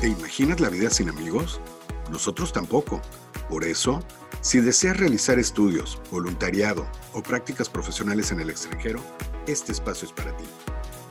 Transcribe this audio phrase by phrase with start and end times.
[0.00, 1.60] ¿Te imaginas la vida sin amigos?
[2.08, 3.02] Nosotros tampoco.
[3.48, 4.00] Por eso,
[4.40, 9.00] si deseas realizar estudios, voluntariado o prácticas profesionales en el extranjero,
[9.48, 10.44] este espacio es para ti.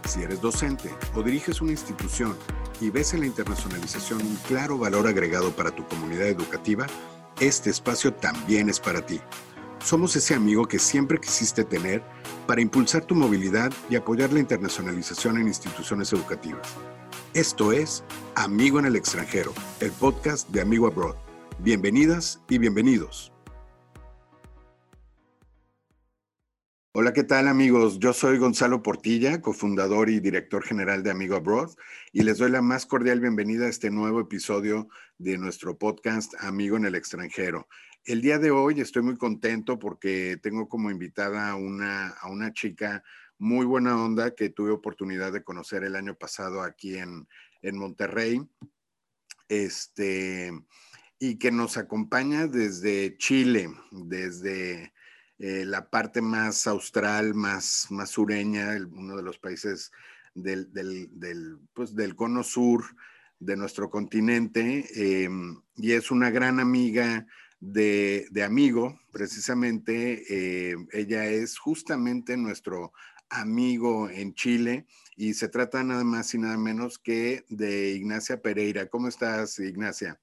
[0.08, 2.38] Si eres docente o diriges una institución
[2.80, 6.88] y ves en la internacionalización un claro valor agregado para tu comunidad educativa,
[7.42, 9.20] este espacio también es para ti.
[9.84, 12.04] Somos ese amigo que siempre quisiste tener
[12.48, 16.70] para impulsar tu movilidad y apoyar la internacionalización en instituciones educativas.
[17.38, 21.18] Esto es Amigo en el extranjero, el podcast de Amigo Abroad.
[21.60, 23.32] Bienvenidas y bienvenidos.
[26.94, 28.00] Hola, ¿qué tal amigos?
[28.00, 31.70] Yo soy Gonzalo Portilla, cofundador y director general de Amigo Abroad,
[32.12, 34.88] y les doy la más cordial bienvenida a este nuevo episodio
[35.20, 37.68] de nuestro podcast Amigo en el extranjero.
[38.04, 42.52] El día de hoy estoy muy contento porque tengo como invitada a una, a una
[42.52, 43.04] chica
[43.40, 47.28] muy buena onda que tuve oportunidad de conocer el año pasado aquí en,
[47.74, 48.48] Monterrey.
[49.50, 50.52] Este,
[51.20, 54.94] y que nos acompaña desde Chile, desde
[55.40, 59.92] eh, la parte más austral, más, más sureña, uno de los países
[60.34, 60.70] del,
[61.74, 62.84] pues, del, cono sur
[63.40, 64.86] de nuestro continente.
[64.96, 67.26] Em, y es una gran amiga
[67.60, 70.24] de, amigo, precisamente.
[70.30, 72.94] Eh, ella es justamente nuestro
[73.30, 78.88] amigo en Chile y se trata nada más y nada menos que de Ignacia Pereira.
[78.88, 80.20] ¿Cómo estás, Ignacia?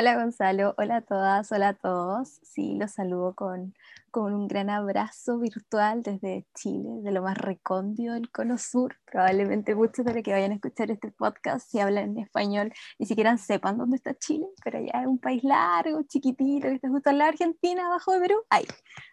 [0.00, 2.38] Hola Gonzalo, hola a todas, hola a todos.
[2.44, 3.74] Sí, los saludo con,
[4.12, 8.94] con un gran abrazo virtual desde Chile, de lo más recóndido del Cono Sur.
[9.10, 13.06] Probablemente muchos de los que vayan a escuchar este podcast, si hablan en español, ni
[13.06, 17.10] siquiera sepan dónde está Chile, pero ya es un país largo, chiquitito, que está justo
[17.10, 18.36] en la Argentina, abajo de Perú.
[18.50, 18.66] Ahí,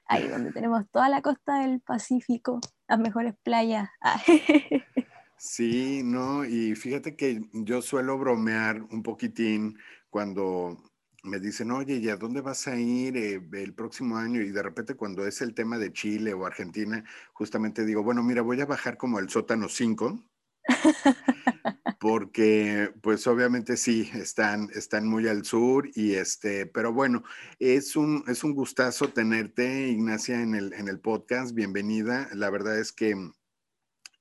[0.05, 3.89] ahí donde tenemos toda la costa del Pacífico, las mejores playas.
[5.37, 9.77] Sí, no, y fíjate que yo suelo bromear un poquitín
[10.15, 10.77] cuando
[11.23, 14.39] me dicen, oye, ¿y a dónde vas a ir eh, el próximo año?
[14.39, 17.03] Y de repente cuando es el tema de Chile o Argentina,
[17.33, 20.23] justamente digo, bueno, mira, voy a bajar como el sótano 5,
[21.99, 27.25] porque pues obviamente sí, están, están muy al sur y este, pero bueno,
[27.59, 32.29] es un, es un gustazo tenerte, Ignacia, en el, en el podcast, bienvenida.
[32.33, 33.17] La verdad es que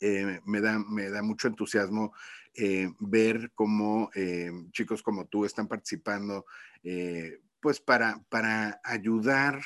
[0.01, 2.13] eh, me, da, me da mucho entusiasmo
[2.57, 6.47] eh, ver cómo eh, chicos como tú están participando,
[6.83, 9.61] eh, pues para, para ayudar,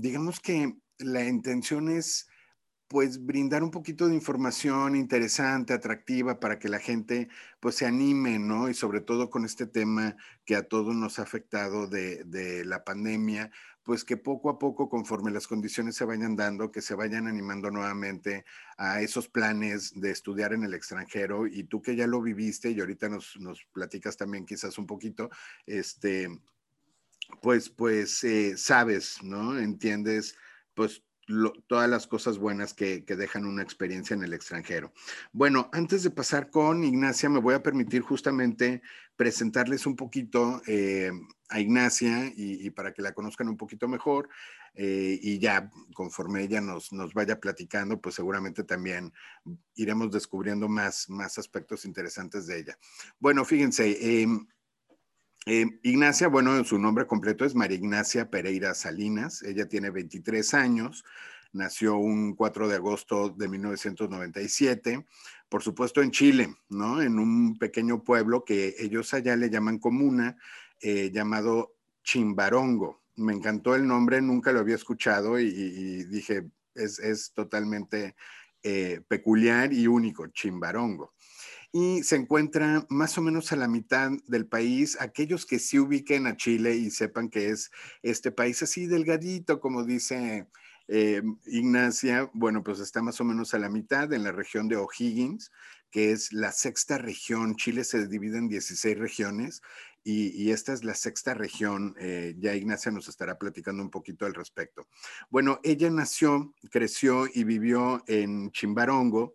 [0.00, 2.28] digamos que la intención es
[2.88, 7.28] pues brindar un poquito de información interesante, atractiva, para que la gente
[7.60, 8.68] pues se anime, ¿no?
[8.68, 12.84] Y sobre todo con este tema que a todos nos ha afectado de, de, la
[12.84, 13.50] pandemia,
[13.82, 17.70] pues que poco a poco, conforme las condiciones se vayan dando, que se vayan animando
[17.70, 18.44] nuevamente
[18.76, 21.46] a esos planes de estudiar en el extranjero.
[21.46, 25.30] Y tú que ya lo viviste y ahorita nos, nos platicas también quizás un poquito,
[25.66, 26.28] este,
[27.42, 29.58] pues, pues eh, sabes, ¿no?
[29.58, 30.36] Entiendes,
[30.74, 31.02] pues
[31.66, 34.92] todas las cosas buenas que, dejan una experiencia en el extranjero.
[35.32, 38.82] Bueno, antes de pasar con Ignacia, me voy a permitir justamente
[39.16, 41.10] presentarles un poquito eh,
[41.48, 44.28] a Ignacia y, para que la conozcan un poquito mejor.
[44.78, 49.10] Eh, y ya conforme ella nos, nos, vaya platicando, pues seguramente también
[49.74, 52.78] iremos descubriendo más, más aspectos interesantes de ella.
[53.18, 54.46] Bueno, fíjense, em,
[55.46, 59.42] em, Ignacia, bueno, su nombre completo es María Ignacia Pereira Salinas.
[59.42, 61.04] Ella tiene 23 años,
[61.52, 65.06] nació un 4 de agosto de 1997,
[65.48, 67.00] por supuesto en Chile, ¿no?
[67.00, 70.36] En un pequeño pueblo que ellos allá le llaman comuna,
[70.80, 73.02] eh, llamado Chimbarongo.
[73.16, 78.14] Me encantó el nombre, nunca lo había escuchado y, dije, es, totalmente
[78.62, 81.14] eh, peculiar y único, Chimbarongo.
[81.72, 84.96] Y se encuentra más o menos a la mitad del país.
[85.00, 87.70] Aquellos que sí ubiquen a Chile y sepan que es
[88.02, 90.46] este país así delgadito, como dice
[90.88, 94.76] eh, Ignacia, bueno, pues está más o menos a la mitad en la región de
[94.76, 95.50] O'Higgins,
[95.90, 97.56] que es la sexta región.
[97.56, 99.62] Chile se divide en 16 regiones
[100.04, 101.96] y, esta es la sexta región.
[101.98, 104.86] Eh, ya Ignacia nos estará platicando un poquito al respecto.
[105.30, 109.34] Bueno, ella nació, creció y vivió en Chimbarongo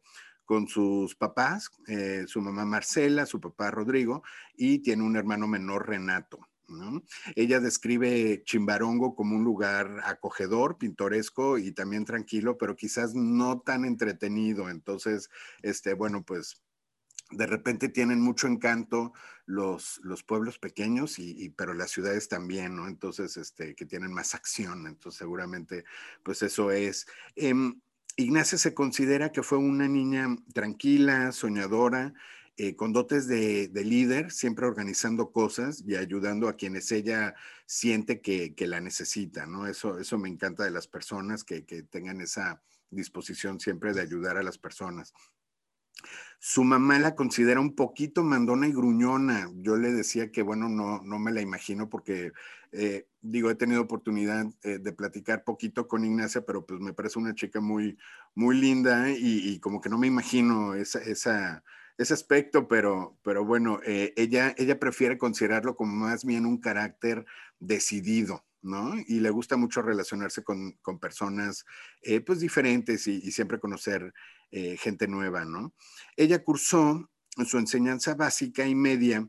[0.51, 4.21] con sus papás, eh, su mamá Marcela, su papá Rodrigo,
[4.53, 6.45] y tiene un hermano menor, Renato.
[7.37, 13.85] Ella describe Chimbarongo como un lugar acogedor, pintoresco y también tranquilo, pero quizás no tan
[13.85, 14.69] entretenido.
[14.69, 15.29] Entonces,
[15.61, 16.61] este, bueno, pues
[17.29, 19.13] de repente tienen mucho encanto
[19.45, 22.89] los, los pueblos pequeños, y, pero las ciudades también, ¿no?
[22.89, 25.85] Entonces, este, que tienen más acción, entonces seguramente,
[26.23, 27.07] pues eso es.
[27.37, 27.79] Em,
[28.17, 32.13] Ignacia se considera que fue una niña tranquila, soñadora,
[32.57, 37.33] eh, con dotes de, líder, siempre organizando cosas y ayudando a quienes ella
[37.65, 39.67] siente que, la necesita, ¿no?
[39.67, 44.37] Eso, eso me encanta de las personas, que, que tengan esa disposición siempre de ayudar
[44.37, 45.13] a las personas.
[46.39, 49.49] Su mamá la considera un poquito mandona y gruñona.
[49.55, 52.31] Yo le decía que, bueno, no, no me la imagino porque,
[52.71, 57.19] eh, digo, he tenido oportunidad eh, de platicar poquito con Ignacia, pero pues me parece
[57.19, 57.97] una chica muy,
[58.33, 61.61] muy linda y, como que no me imagino ese
[61.97, 67.25] aspecto, pero, pero bueno, eh, ella, ella prefiere considerarlo como más bien un carácter
[67.59, 68.43] decidido.
[68.61, 68.93] ¿no?
[69.07, 71.65] Y le gusta mucho relacionarse con, personas
[72.01, 74.13] eh, pues diferentes y, siempre conocer
[74.51, 75.73] eh, gente nueva, ¿no?
[76.15, 77.09] Ella cursó
[77.45, 79.27] su enseñanza básica y media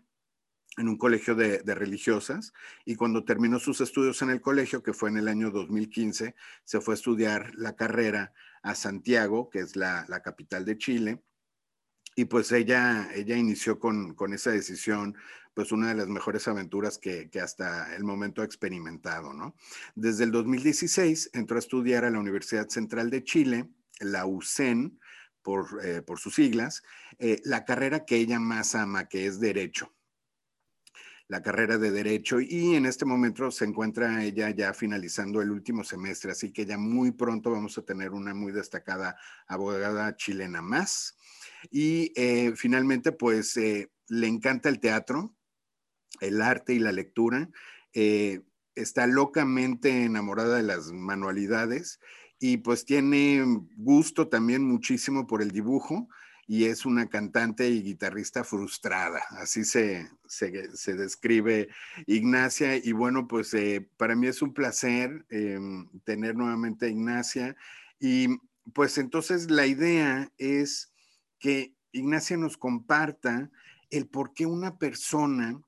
[0.79, 2.53] en un colegio de, religiosas
[2.85, 6.35] y cuando terminó sus estudios en el colegio, que fue en el año 2015,
[6.65, 8.33] se fue a estudiar la carrera
[8.63, 11.23] a Santiago, que es la, la capital de Chile,
[12.15, 15.17] y pues ella, ella inició con, esa decisión,
[15.55, 19.55] pues una de las mejores aventuras que, hasta el momento ha experimentado, ¿no?
[19.95, 23.71] Desde el 2016 entró a estudiar a la Universidad Central de Chile,
[24.01, 24.99] la UCEN,
[25.43, 26.83] por, eh, por sus siglas,
[27.19, 29.93] eh, la carrera que ella más ama, que es Derecho
[31.29, 35.83] la carrera de Derecho y en este momento se encuentra ella ya finalizando el último
[35.83, 39.17] semestre, así que ya muy pronto vamos a tener una muy destacada
[39.47, 41.17] abogada chilena más.
[41.71, 45.35] Y eh, finalmente, pues le encanta el teatro,
[46.21, 47.49] el arte y la lectura.
[48.75, 51.99] Está locamente enamorada de las manualidades
[52.43, 53.41] y pues tiene
[53.77, 56.09] gusto también muchísimo por el dibujo
[56.49, 61.69] y es una cantante y guitarrista frustrada, así se, se, describe
[62.07, 62.75] Ignacia.
[62.77, 63.55] Y bueno, pues
[63.97, 65.25] para mí es un placer
[66.03, 67.55] tener nuevamente a Ignacia.
[68.01, 68.41] Y
[68.73, 70.93] pues entonces la idea es
[71.39, 73.53] que Ignacia nos comparta
[73.91, 75.63] el por qué una persona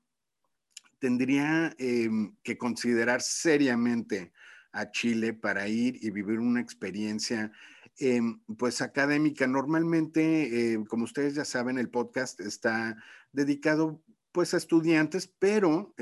[0.99, 4.33] tendría em, que considerar seriamente
[4.75, 7.51] a Chile para ir y vivir una experiencia
[7.97, 9.47] em, pues académica.
[9.47, 12.97] Normalmente, em, como ustedes ya saben, el podcast está
[13.31, 14.01] dedicado
[14.33, 15.95] pues a estudiantes, pero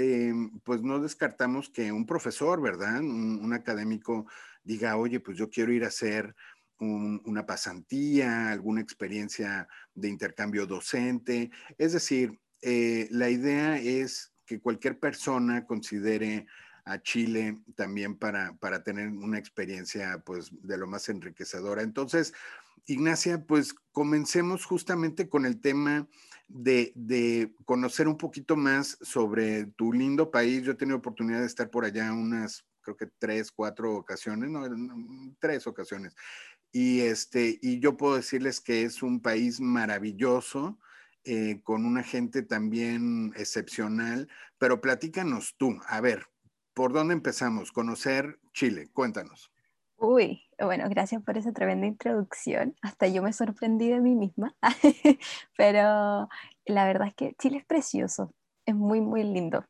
[0.63, 2.99] pues no descartamos que un profesor, ¿verdad?
[2.99, 4.25] Un, académico
[4.63, 6.35] diga, oye, pues yo quiero ir a hacer
[6.79, 11.51] una pasantía, alguna experiencia de intercambio docente.
[11.77, 16.47] Es decir, eh, la idea es que cualquier persona considere
[16.85, 21.81] a Chile también para, para tener una experiencia pues de lo más enriquecedora.
[21.81, 22.33] Entonces,
[22.85, 26.07] Ignacia, pues comencemos justamente con el tema
[26.47, 30.63] de, de, conocer un poquito más sobre tu lindo país.
[30.63, 34.67] Yo he tenido oportunidad de estar por allá unas, creo que tres, cuatro ocasiones, no,
[35.39, 36.15] tres ocasiones.
[36.71, 40.79] Y, este, y yo puedo decirles que es un país maravilloso,
[41.23, 44.27] eh, con una gente también excepcional,
[44.57, 46.27] pero platícanos tú, a ver,
[46.73, 47.71] ¿por dónde empezamos?
[47.71, 49.51] Conocer Chile, cuéntanos.
[49.97, 52.75] Uy, bueno, gracias por esa tremenda introducción.
[52.81, 54.55] Hasta yo me sorprendí de mí misma,
[55.57, 56.27] pero
[56.65, 58.33] la verdad es que Chile es precioso,
[58.65, 59.65] es muy, muy lindo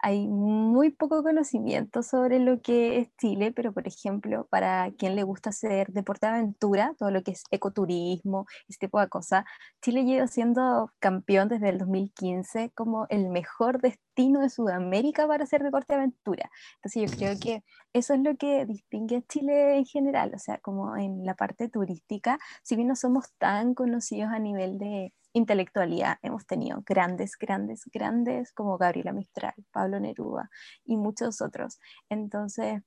[0.00, 5.24] hay muy poco conocimiento sobre lo que es Chile, pero por ejemplo, para quien le
[5.24, 9.44] gusta hacer deporte de aventura, todo lo que es ecoturismo, este tipo de cosas,
[9.82, 15.62] Chile lleva siendo campeón desde el 2015 como el mejor destino de Sudamérica para hacer
[15.62, 16.50] deporte de aventura.
[16.76, 20.58] Entonces yo creo que eso es lo que distingue a Chile en general, o sea,
[20.58, 26.18] como en la parte turística, si bien no somos tan conocidos a nivel de intelectualidad
[26.22, 30.50] hemos tenido grandes, grandes, grandes como Gabriela Mistral, Pablo Neruda
[30.84, 31.78] y muchos otros.
[32.08, 32.82] Entonces,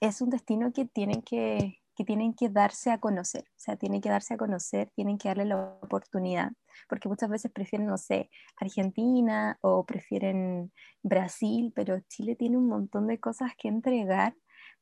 [0.00, 4.00] es un destino que tienen que, que tienen que darse a conocer, o sea, tienen
[4.00, 6.52] que darse a conocer, tienen que darle la oportunidad,
[6.88, 8.30] porque muchas veces prefieren, no sé,
[8.60, 14.36] Argentina o prefieren Brasil, pero Chile tiene un montón de cosas que entregar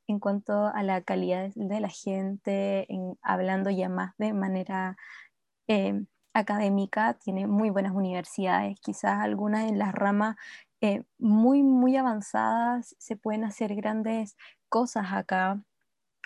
[0.07, 4.95] en cuanto a la calidad de la gente, en, hablando ya más de manera
[5.67, 6.05] eh,
[6.37, 10.35] académica, tiene muy buenas universidades, quizás algunas en las ramas
[10.81, 14.37] eh, muy, muy avanzadas se pueden hacer grandes
[14.69, 15.61] cosas acá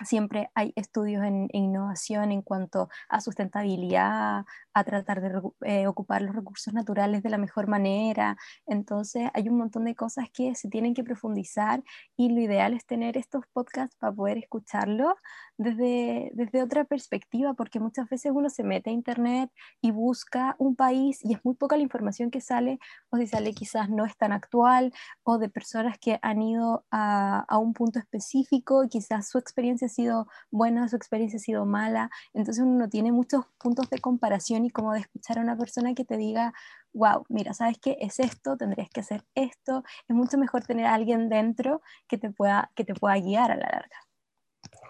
[0.05, 6.35] siempre hay estudios en, innovación en cuanto a sustentabilidad, a tratar de eh, ocupar los
[6.35, 8.37] recursos naturales de la mejor manera.
[8.65, 11.83] Entonces hay un montón de cosas que se tienen que profundizar
[12.15, 15.13] y lo ideal es tener estos podcasts para poder escucharlos
[15.57, 20.75] desde, desde otra perspectiva, porque muchas veces uno se mete a internet y busca un
[20.75, 22.79] país y es muy poca la información que sale,
[23.09, 24.93] o si sale quizás no es tan actual,
[25.23, 30.27] o de personas que han ido a, a un punto específico quizás su experiencia sido
[30.49, 34.93] buena, su experiencia ha sido mala, entonces uno tiene muchos puntos de comparación y como
[34.93, 36.53] de escuchar a una persona que te diga,
[36.93, 37.97] wow, mira, ¿sabes qué?
[38.01, 42.31] Es esto, tendrías que hacer esto, es mucho mejor tener a alguien dentro que te
[42.31, 43.97] pueda, que te pueda guiar a la larga.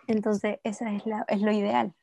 [0.07, 1.93] Entonces, esa es, la, es lo ideal.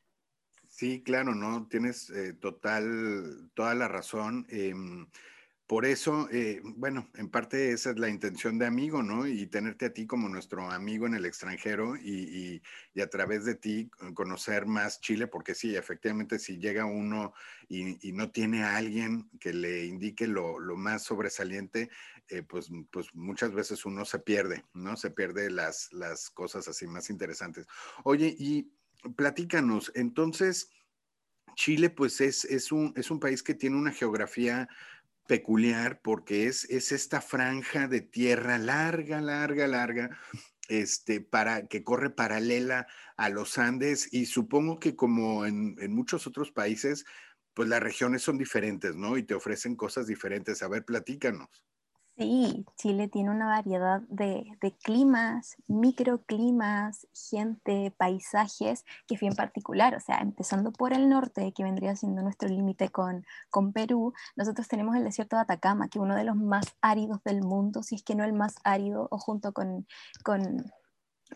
[0.67, 1.67] Sí, claro, ¿no?
[1.67, 4.45] Tienes eh, total, toda la razón.
[4.49, 5.07] Em,
[5.69, 9.27] por eso, eh, bueno, en parte esa es la intención de amigo, ¿no?
[9.27, 12.63] Y tenerte a ti como nuestro amigo en el extranjero y,
[12.99, 17.33] a través de ti conocer más Chile, porque sí, efectivamente, si llega uno
[17.67, 21.91] y, no tiene a alguien que le indique lo, más sobresaliente,
[22.29, 24.97] eh, pues, pues muchas veces uno se pierde, ¿no?
[24.97, 27.67] Se pierde las, las cosas así más interesantes.
[28.03, 28.73] Oye, y
[29.15, 30.71] platícanos, entonces,
[31.53, 34.67] Chile, pues es, es, un, es un país que tiene una geografía
[35.29, 40.17] peculiar porque es, es esta franja de tierra larga, larga, larga,
[40.69, 46.25] este, para, que corre paralela a los Andes y supongo que como en, en muchos
[46.25, 47.05] otros países,
[47.53, 49.17] pues las regiones son diferentes, ¿no?
[49.17, 50.63] Y te ofrecen cosas diferentes.
[50.63, 51.63] A ver, platícanos.
[52.19, 54.45] Sí, Chile tiene una variedad de,
[54.83, 59.95] climas, microclimas, gente, paisajes, que es bien particular.
[59.95, 64.67] O sea, empezando por el norte, que vendría siendo nuestro límite con, con Perú, nosotros
[64.67, 67.95] tenemos el desierto de Atacama, que es uno de los más áridos del mundo, si
[67.95, 69.87] es que no el más árido, o junto con,
[70.21, 70.65] con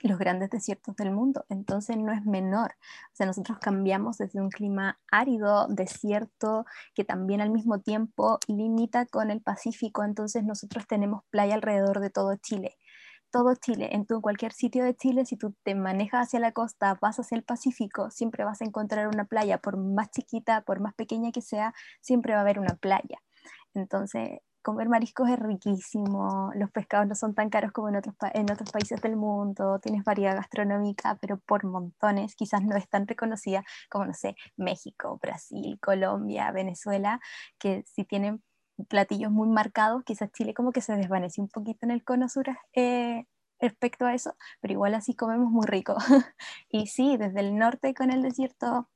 [0.01, 2.75] los grandes desiertos del mundo, entonces no es menor.
[3.11, 9.05] O sea, nosotros cambiamos desde un clima árido, desierto, que también al mismo tiempo limita
[9.05, 12.77] con el Pacífico, entonces nosotros tenemos playa alrededor de todo Chile.
[13.31, 16.97] Todo Chile, en tu, cualquier sitio de Chile, si tú te manejas hacia la costa,
[17.01, 20.93] vas hacia el Pacífico, siempre vas a encontrar una playa, por más chiquita, por más
[20.93, 23.19] pequeña que sea, siempre va a haber una playa.
[23.73, 28.51] Entonces, comer mariscos es riquísimo, los pescados no son tan caros como en otros, en
[28.51, 33.63] otros países del mundo, tienes variedad gastronómica, pero por montones, quizás no es tan reconocida
[33.89, 37.19] como, no sé, México, Brasil, Colombia, Venezuela,
[37.59, 38.41] que si tienen
[38.89, 42.45] platillos muy marcados, quizás Chile como que se desvanece un poquito en el cono sur
[42.73, 43.25] eh,
[43.59, 45.95] respecto a eso, pero igual así comemos muy rico.
[46.69, 48.89] y sí, desde el norte con el desierto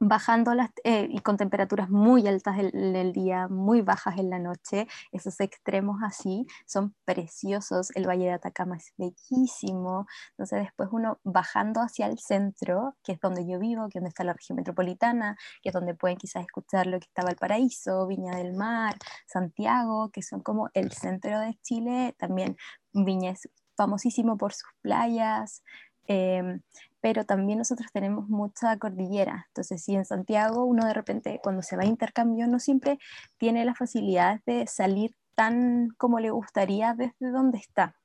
[0.00, 4.38] bajando las, eh, y con temperaturas muy altas en el día, muy bajas en la
[4.38, 11.18] noche, esos extremos así son preciosos, el Valle de Atacama es bellísimo, entonces después uno
[11.24, 14.56] bajando hacia el centro, que es donde yo vivo, que es donde está la región
[14.56, 18.96] metropolitana, que es donde pueden quizás escuchar lo que estaba el Paraíso, Viña del Mar,
[19.26, 22.56] Santiago, que son como el centro de Chile, también
[22.92, 25.62] Viña es famosísimo por sus playas,
[26.06, 26.60] Em,
[27.02, 29.46] pero también nosotros tenemos mucha cordillera.
[29.48, 32.98] Entonces, si en Santiago uno de repente cuando se va a intercambio no siempre
[33.36, 37.96] tiene la facilidad de salir tan como le gustaría desde donde está.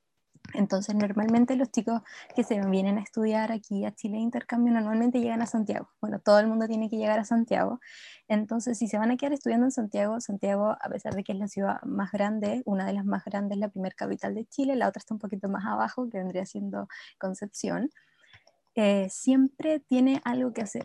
[0.54, 2.00] Entonces, normalmente los chicos
[2.34, 5.90] que se vienen a estudiar aquí a Chile de intercambio normalmente llegan a Santiago.
[6.00, 7.80] Bueno, todo el mundo tiene que llegar a Santiago.
[8.28, 11.38] Entonces, si se van a quedar estudiando en Santiago, Santiago, a pesar de que es
[11.38, 14.88] la ciudad más grande, una de las más grandes, la primera capital de Chile, la
[14.88, 16.88] otra está un poquito más abajo, que vendría siendo
[17.18, 17.90] Concepción,
[18.78, 20.84] eh, siempre tiene algo que hacer.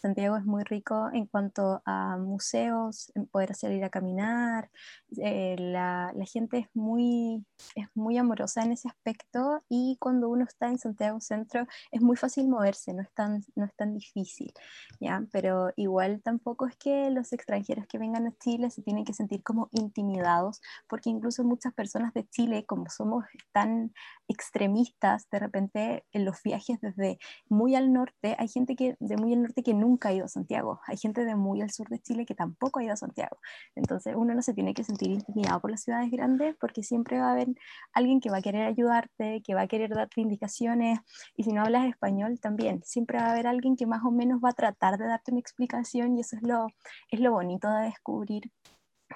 [0.00, 4.70] Santiago es muy rico en cuanto a museos, en poder salir a caminar.
[5.18, 10.44] Eh, la, la, gente es muy, es muy amorosa en ese aspecto y cuando uno
[10.44, 14.52] está en Santiago Centro es muy fácil moverse, no es tan, no es tan difícil.
[15.00, 15.22] ¿ya?
[15.32, 19.42] Pero igual tampoco es que los extranjeros que vengan a Chile se tienen que sentir
[19.42, 23.92] como intimidados, porque incluso muchas personas de Chile, como somos tan
[24.28, 29.34] extremistas, de repente en los viajes desde muy al norte, hay gente que de muy
[29.34, 30.80] al norte que nunca nunca ha ido a Santiago.
[30.86, 33.38] Hay gente de muy al sur de Chile que tampoco ha ido a Santiago.
[33.74, 37.28] Entonces uno no se tiene que sentir intimidado por las ciudades grandes porque siempre va
[37.28, 37.48] a haber
[37.92, 41.00] alguien que va a querer ayudarte, que va a querer darte indicaciones.
[41.36, 44.40] Y si no hablas español también, siempre va a haber alguien que más o menos
[44.44, 46.68] va a tratar de darte una explicación y eso es lo,
[47.10, 48.50] es lo bonito de descubrir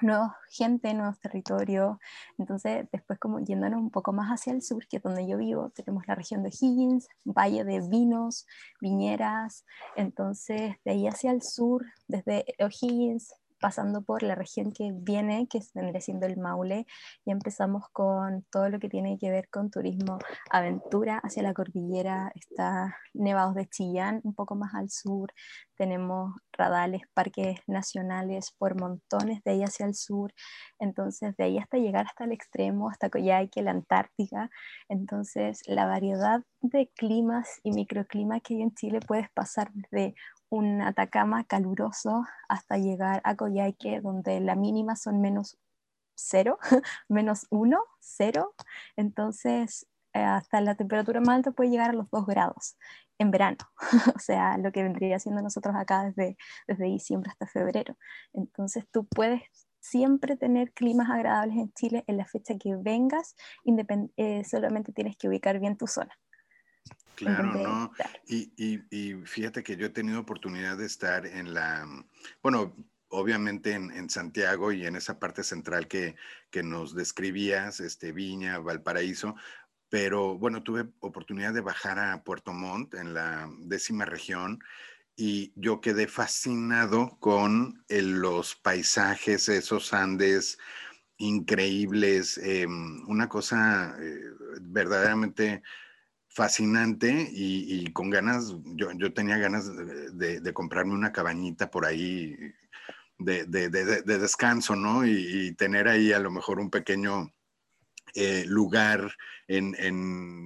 [0.01, 1.97] nueva gente, nuevos territorios.
[2.37, 5.69] Entonces, después como yéndonos un poco más hacia el sur, que es donde yo vivo,
[5.69, 8.45] tenemos la región de Higgins, valle de vinos,
[8.81, 9.65] viñeras.
[9.95, 15.59] Entonces, de ahí hacia el sur, desde O'Higgins, pasando por la región que viene, que
[15.73, 16.85] vendría siendo el Maule,
[17.25, 20.19] y empezamos con todo lo que tiene que ver con turismo
[20.49, 25.31] aventura hacia la cordillera, está Nevados de Chillán, un poco más al sur,
[25.75, 30.33] tenemos radales, parques nacionales por montones de ahí hacia el sur,
[30.79, 34.49] entonces de ahí hasta llegar hasta el extremo, hasta Coyhaique, la Antártica,
[34.89, 40.15] entonces la variedad de climas y microclimas que hay en Chile puedes pasar desde
[40.55, 45.57] un Atacama caluroso hasta llegar a Coyhaique, donde la mínima son menos
[46.15, 46.57] cero,
[47.09, 48.55] menos uno, cero.
[48.95, 52.77] Entonces, hasta la temperatura más alta puede llegar a los 2 grados
[53.17, 53.57] en verano,
[54.15, 57.97] o sea, lo que vendría siendo nosotros acá desde, desde diciembre hasta febrero.
[58.33, 59.41] Entonces tú puedes
[59.79, 63.35] siempre tener climas agradables en Chile en la fecha que vengas,
[64.17, 66.11] eh, solamente tienes que ubicar bien tu zona.
[67.15, 67.91] Claro, ¿no?
[68.27, 71.87] Y, y, y, fíjate que yo he tenido oportunidad de estar en la,
[72.41, 72.75] bueno,
[73.09, 76.15] obviamente en, Santiago y en esa parte central que,
[76.49, 79.35] que, nos describías, este, Viña, Valparaíso,
[79.89, 84.59] pero bueno, tuve oportunidad de bajar a Puerto Montt en la décima región
[85.15, 90.57] y yo quedé fascinado con los paisajes, esos Andes
[91.17, 94.19] increíbles, em, una cosa eh,
[94.61, 95.63] verdaderamente
[96.35, 99.71] fascinante y, con ganas, yo, yo tenía ganas
[100.17, 102.35] de, comprarme una cabañita por ahí
[103.17, 103.45] de,
[104.03, 105.07] descanso, ¿no?
[105.07, 107.33] Y, tener ahí a lo mejor un pequeño
[108.15, 109.13] eh, lugar
[109.47, 109.75] en,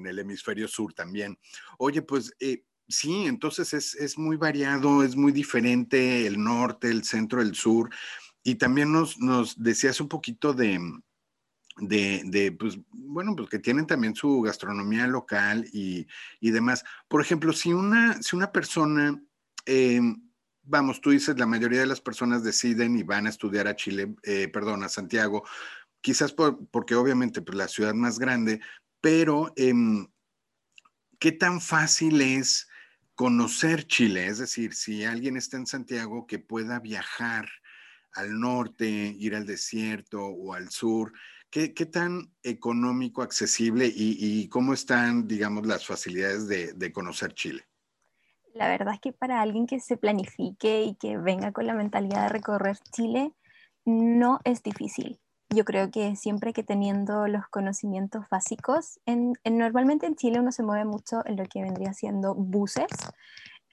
[0.05, 1.39] el hemisferio sur también.
[1.79, 7.03] Oye, pues eh, sí, entonces es, es, muy variado, es muy diferente el norte, el
[7.03, 7.89] centro, el sur.
[8.43, 10.79] Y también nos, nos decías un poquito de,
[11.79, 16.07] de, pues, bueno, pues que tienen también su gastronomía local y,
[16.41, 16.83] demás.
[17.07, 19.21] Por ejemplo, si una, si una persona,
[19.65, 20.21] em,
[20.63, 24.15] vamos, tú dices, la mayoría de las personas deciden y van a estudiar a Chile,
[24.23, 25.43] eh, perdón, a Santiago,
[26.01, 28.61] quizás porque obviamente pues la ciudad más grande,
[29.01, 30.07] pero em,
[31.19, 32.67] ¿qué tan fácil es
[33.15, 34.27] conocer Chile?
[34.27, 37.49] Es decir, si alguien está en Santiago que pueda viajar
[38.13, 41.13] al norte, ir al desierto o al sur,
[41.51, 47.63] ¿Qué, tan económico, accesible y, cómo están, digamos, las facilidades de, conocer Chile?
[48.53, 52.23] La verdad es que para alguien que se planifique y que venga con la mentalidad
[52.23, 53.33] de recorrer Chile,
[53.83, 55.19] no es difícil.
[55.49, 60.61] Yo creo que siempre que teniendo los conocimientos básicos, en, normalmente en Chile uno se
[60.61, 62.91] mueve mucho en lo que vendría siendo buses,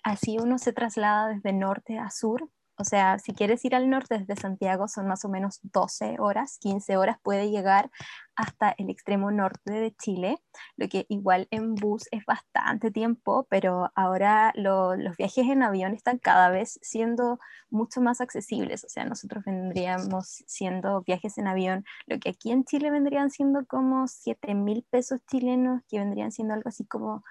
[0.03, 4.19] así uno se traslada desde norte a sur o sea, si quieres ir al norte
[4.19, 7.91] desde Santiago son más o menos 12 horas, 15 horas puede llegar
[8.35, 10.37] hasta el extremo norte de Chile,
[10.77, 16.19] lo que igual en bus es bastante tiempo, pero ahora los viajes en avión están
[16.19, 17.39] cada vez siendo
[17.71, 18.85] mucho más accesibles.
[18.85, 23.65] O sea, nosotros vendríamos siendo viajes en avión, lo que aquí en Chile vendrían siendo
[23.67, 27.25] como 7 mil pesos chilenos, que vendrían siendo algo así como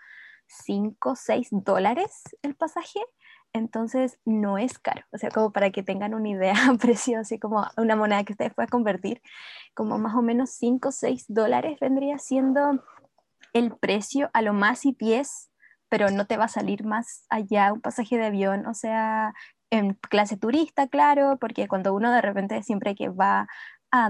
[0.48, 3.00] 5, 6 dólares el pasaje
[3.56, 5.04] entonces no es caro.
[5.12, 8.54] O sea, como para que tengan una idea, precio así como una moneda que ustedes
[8.54, 9.22] puedan convertir,
[9.74, 12.84] como más o menos 5 o 6 dólares vendría siendo
[13.54, 15.52] el precio a lo más y 10,
[15.88, 19.34] pero no te va a salir más allá un pasaje de avión, o sea,
[19.70, 23.48] en clase turista, claro, porque cuando uno de repente siempre que va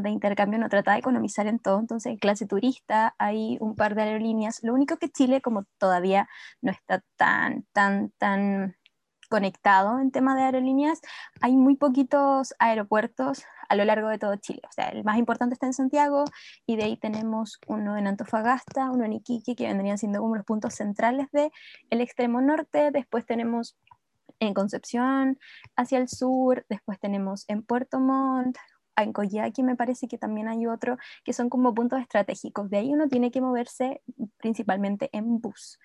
[0.01, 3.93] de intercambio no trata de economizar en todo, entonces en clase turista hay un par
[3.93, 6.27] de aerolíneas, lo único que Chile como todavía
[6.61, 8.75] no está tan, tan, tan
[9.35, 11.01] conectado en tema de aerolíneas,
[11.41, 14.61] hay muy poquitos aeropuertos a lo largo de todo Chile.
[14.63, 16.23] O sea, el más importante está en Santiago
[16.65, 20.45] y de ahí tenemos uno en Antofagasta, uno en Iquique, que vendrían siendo como los
[20.45, 21.51] puntos centrales del
[21.89, 22.91] el extremo norte.
[22.91, 23.75] Después tenemos
[24.39, 25.37] en Concepción
[25.75, 28.57] hacia el sur, después tenemos en Puerto Montt,
[28.97, 32.69] en Coyhaique me parece que también hay otro, que son como puntos estratégicos.
[32.69, 34.01] De ahí uno tiene que moverse
[34.37, 35.77] principalmente en bus.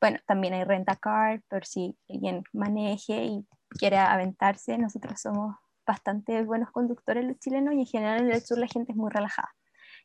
[0.00, 4.78] Bueno, también hay renta car, por si alguien maneje y quiere aventarse.
[4.78, 5.56] Nosotros somos
[5.86, 9.10] bastante buenos conductores los chilenos y en general en el sur la gente es muy
[9.10, 9.54] relajada.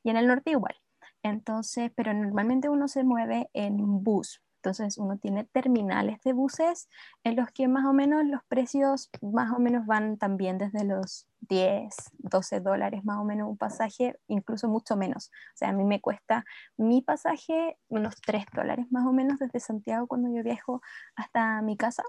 [0.03, 0.75] Y en el norte igual.
[1.23, 4.41] Entonces, pero normalmente uno se mueve en bus.
[4.57, 6.87] Entonces uno tiene terminales de buses
[7.23, 11.27] en los que más o menos los precios más o menos van también desde los
[11.41, 15.31] 10, 12 dólares más o menos un pasaje, incluso mucho menos.
[15.53, 16.45] O sea, a mí me cuesta
[16.77, 20.81] mi pasaje unos 3 dólares más o menos desde Santiago cuando yo viajo
[21.15, 22.03] hasta mi casa.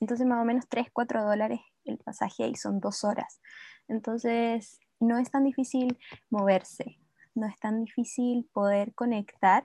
[0.00, 3.40] Entonces más o menos 3, 4 dólares el pasaje y son dos horas.
[3.88, 6.98] Entonces no es tan difícil moverse,
[7.34, 9.64] no es tan difícil poder conectar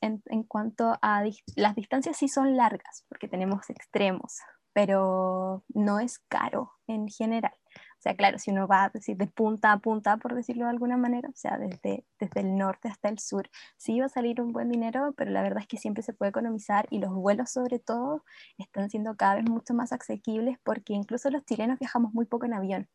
[0.00, 1.24] en, cuanto a
[1.56, 4.40] las distancias sí son largas porque tenemos extremos,
[4.72, 7.54] pero no es caro en general.
[8.00, 11.28] O sea, claro, si uno va de punta a punta, por decirlo de alguna manera,
[11.28, 14.70] o sea, desde, desde el norte hasta el sur, sí va a salir un buen
[14.70, 18.24] dinero, pero la verdad es que siempre se puede economizar y los vuelos sobre todo
[18.56, 22.54] están siendo cada vez mucho más asequibles porque incluso los chilenos viajamos muy poco en
[22.54, 22.88] avión.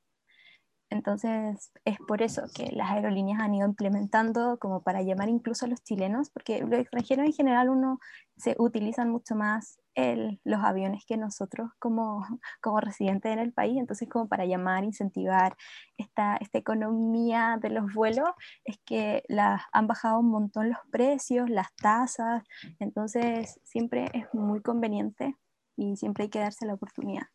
[0.96, 5.68] Entonces, es por eso que las aerolíneas han ido implementando como para llamar incluso a
[5.68, 8.00] los chilenos, porque los extranjeros en general uno
[8.38, 12.26] se utilizan mucho más el, los aviones que nosotros como,
[12.62, 15.58] como residentes en el país, entonces como para llamar, incentivar
[15.98, 18.30] esta, esta economía de los vuelos,
[18.64, 22.42] es que las, han bajado un montón los precios, las tasas,
[22.80, 25.36] entonces siempre es muy conveniente
[25.76, 27.28] y siempre hay que darse la oportunidad.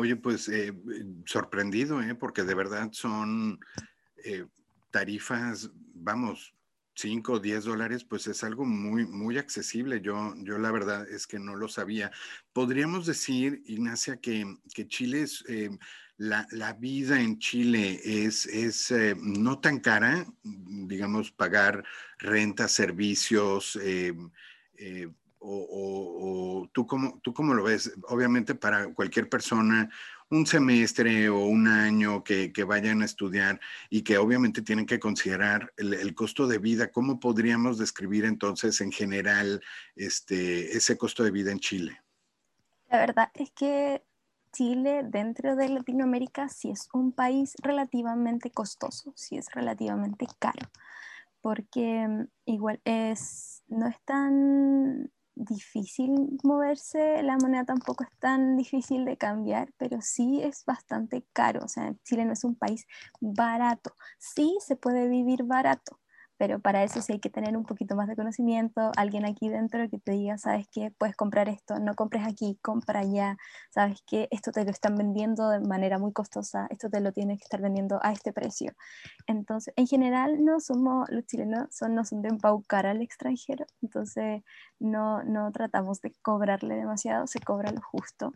[0.00, 0.72] Oye, pues eh,
[1.26, 2.14] sorprendido, ¿eh?
[2.14, 3.60] porque de verdad son
[4.24, 4.46] eh,
[4.90, 6.54] tarifas, vamos,
[6.94, 10.00] 5 o 10 dólares, pues es algo muy, muy accesible.
[10.00, 12.10] Yo, yo la verdad es que no lo sabía.
[12.54, 15.68] Podríamos decir, Ignacia, que, que Chile es, eh,
[16.16, 21.84] la, la, vida en Chile es, es no tan cara, digamos, pagar
[22.18, 27.92] renta, servicios, eh, o, tú, cómo, tú cómo lo ves?
[28.08, 29.90] Obviamente para cualquier persona,
[30.30, 35.00] un semestre o un año que, que vayan a estudiar y que obviamente tienen que
[35.00, 39.60] considerar el, costo de vida, ¿cómo podríamos describir entonces en general
[39.96, 42.00] este, ese costo de vida en Chile?
[42.90, 44.04] La verdad es que
[44.52, 50.68] Chile dentro de Latinoamérica sí es un país relativamente costoso, sí es relativamente caro,
[51.40, 55.10] porque mm, igual es, no es tan
[55.44, 61.64] difícil moverse, la moneda tampoco es tan difícil de cambiar, pero sí es bastante caro.
[61.64, 62.86] O sea, Chile no es un país
[63.20, 63.96] barato.
[64.18, 65.99] Sí se puede vivir barato,
[66.40, 69.86] pero para eso sí hay que tener un poquito más de conocimiento, alguien aquí dentro
[69.90, 73.36] que te diga, sabes qué, puedes comprar esto, no compres aquí, compra allá,
[73.68, 77.40] sabes qué, esto te lo están vendiendo de manera muy costosa, esto te lo tienes
[77.40, 78.72] que estar vendiendo a este precio.
[79.26, 84.42] Entonces, en general, no somos, los chilenos no son de embaucar al extranjero, entonces
[84.78, 88.32] no, no tratamos de cobrarle demasiado, se cobra lo justo.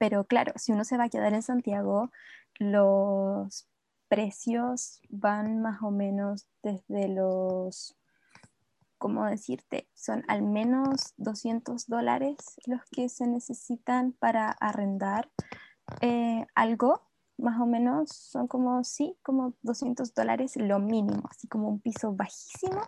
[0.00, 2.10] Pero claro, si uno se va a quedar en Santiago,
[2.58, 3.68] los
[4.14, 7.96] precios van más o menos desde los,
[8.96, 9.88] ¿cómo decirte?
[9.92, 15.32] Son al menos 200 dólares los que se necesitan para arrendar
[16.00, 17.02] eh, algo
[17.36, 22.14] más o menos son como, sí, como 200 dólares lo mínimo, así como un piso
[22.14, 22.80] bajísimo,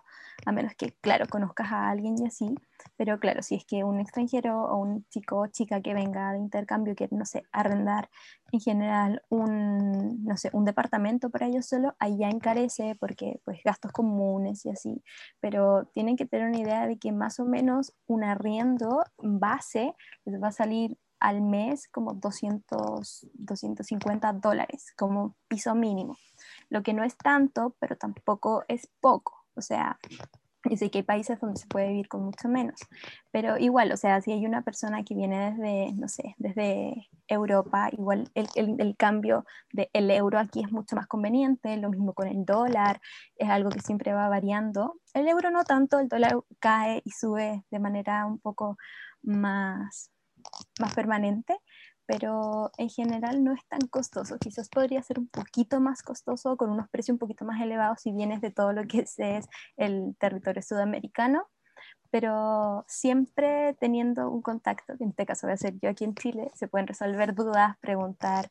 [0.45, 2.55] a menos que, claro, conozcas a alguien y así,
[2.97, 6.39] pero claro, si es que un extranjero o un chico o chica que venga de
[6.39, 8.09] intercambio quiere, no sé, arrendar
[8.53, 13.61] en general un, no sé, un departamento para ellos solo, ahí ya encarece porque pues
[13.65, 15.03] gastos comunes y así,
[15.41, 20.41] pero tienen que tener una idea de que más o menos un arriendo base les
[20.41, 26.17] va a salir al mes como 200, 250 dólares como piso mínimo,
[26.69, 29.45] lo que no es tanto, pero tampoco es poco.
[29.55, 29.99] O sea,
[30.71, 32.81] y sé que hay países donde se puede vivir con mucho menos,
[33.31, 37.89] pero igual, o sea, si hay una persona que viene desde, no sé, desde Europa,
[37.93, 42.29] igual el, el, el cambio del euro aquí es mucho más conveniente, lo mismo con
[42.29, 43.01] el dólar,
[43.37, 45.01] es algo que siempre va variando.
[45.15, 48.77] El euro no tanto, el dólar cae y sube de manera un poco
[49.23, 50.11] más,
[50.81, 51.59] más permanente,
[52.07, 54.39] pero en general no es tan costoso.
[54.39, 58.13] Quizás podría ser un poquito más costoso con unos precios un poquito más elevados si
[58.13, 59.17] vienes de todo lo que es,
[59.77, 61.49] el territorio sudamericano,
[62.11, 66.51] pero siempre teniendo un contacto, en este caso voy a ser yo aquí en Chile,
[66.55, 68.49] se pueden resolver dudas, preguntar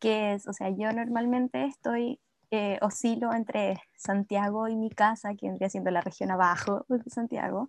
[0.00, 5.46] qué es, o sea, yo normalmente estoy eh, oscilo entre Santiago y mi casa, que
[5.46, 7.68] vendría siendo la región abajo de Santiago.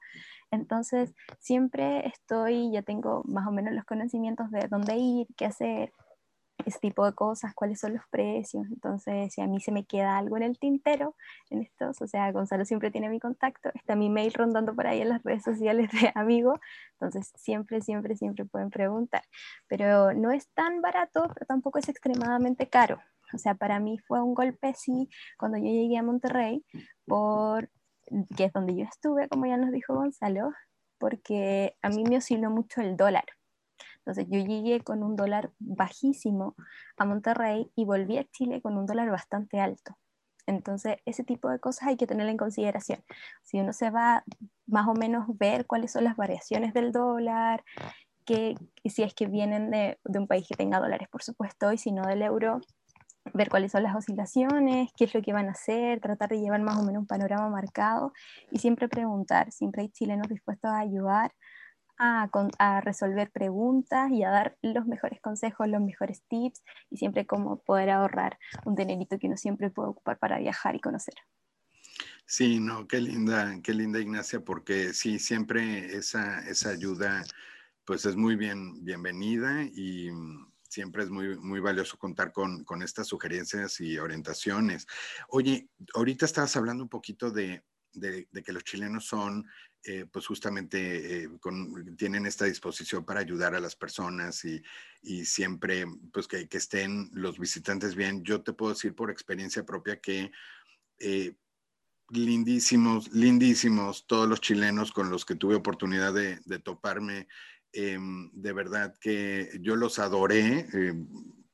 [0.52, 5.92] Entonces, siempre estoy, ya tengo más o menos los conocimientos de dónde ir, qué hacer,
[6.66, 8.66] ese tipo de cosas, cuáles son los precios.
[8.68, 11.16] Entonces, si a mí se me queda algo en el tintero,
[11.50, 15.02] en estos, o sea, Gonzalo siempre tiene mi contacto, está mi mail rondando por ahí
[15.02, 16.60] en las redes sociales de amigo,
[16.94, 19.24] entonces siempre, siempre, siempre pueden preguntar.
[19.68, 23.00] Pero no es tan barato, pero tampoco es extremadamente caro.
[23.36, 26.66] O sea, para mí fue un golpe, sí, cuando yo llegué a Monterrey,
[27.06, 27.70] por,
[28.36, 30.52] que es donde yo estuve, como ya nos dijo Gonzalo,
[30.98, 33.26] porque a mí me osciló mucho el dólar.
[33.98, 36.56] Entonces yo llegué con un dólar bajísimo
[36.98, 39.98] a Monterrey y volví a Chile con un dólar bastante alto.
[40.48, 43.04] Entonces ese tipo de cosas hay que tener en consideración.
[43.44, 44.24] Si uno se va
[44.68, 47.64] más o menos ver cuáles son las variaciones del dólar,
[48.26, 51.78] que, si es que vienen de, de un país que tenga dólares, por supuesto, y
[51.78, 52.62] si no del euro,
[53.34, 56.62] ver cuáles son las oscilaciones, qué es lo que van a hacer, tratar de llevar
[56.62, 58.14] más o menos un panorama marcado
[58.52, 61.32] y siempre preguntar, siempre hay chilenos dispuestos a ayudar
[61.98, 67.62] a, resolver preguntas y a dar los mejores consejos, los mejores tips y siempre cómo
[67.62, 71.16] poder ahorrar un dinerito que uno siempre puede ocupar para viajar y conocer.
[72.26, 77.24] Sí, no, qué linda, qué linda Ignacia, porque sí, siempre esa, esa ayuda
[77.86, 80.10] pues es muy bien, bienvenida y
[80.76, 84.86] siempre es muy, muy valioso contar con, con, estas sugerencias y orientaciones.
[85.30, 89.48] Oye, ahorita estabas hablando un poquito de, de, que los chilenos son,
[89.84, 91.30] eh, pues justamente, eh,
[91.98, 94.62] tienen esta disposición para ayudar a las personas y,
[95.02, 98.22] y siempre, pues que, estén los visitantes bien.
[98.26, 100.32] Yo te puedo decir por experiencia propia que...
[101.00, 101.36] Eh,
[102.10, 107.28] lindísimos, lindísimos todos los chilenos con los que tuve oportunidad de toparme
[107.78, 111.06] Em, de verdad que yo los adoré em,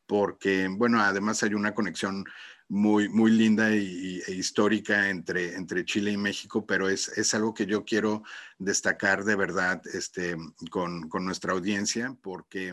[0.05, 2.25] porque, bueno, además hay una conexión
[2.69, 7.55] muy, muy linda y, e histórica entre, entre Chile y México, pero es, es, algo
[7.55, 8.21] que yo quiero
[8.59, 10.37] destacar de verdad este,
[10.69, 12.71] con, con nuestra audiencia porque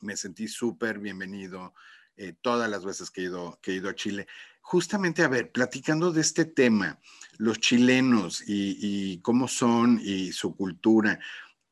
[0.00, 1.72] me sentí súper bienvenido
[2.18, 4.26] eh, todas las veces que he, ido, que he ido a Chile.
[4.60, 7.00] Justamente, a ver, platicando de este tema,
[7.38, 11.18] los chilenos y cómo son y su cultura,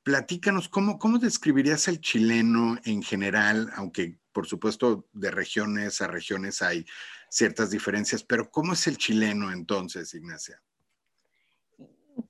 [0.02, 3.70] platícanos, ¿cómo, ¿cómo describirías el chileno en general?
[3.76, 6.84] Aunque, por supuesto, de regiones a regiones hay
[7.30, 10.62] ciertas diferencias, pero ¿cómo es el chileno entonces, Ignacia?